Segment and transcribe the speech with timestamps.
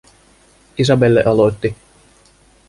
[0.83, 1.73] Isabelle aloitti: